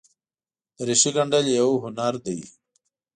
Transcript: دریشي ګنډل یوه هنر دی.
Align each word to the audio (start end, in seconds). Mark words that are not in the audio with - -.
دریشي 0.77 1.09
ګنډل 1.15 1.45
یوه 1.59 1.75
هنر 1.83 2.13
دی. 2.25 2.39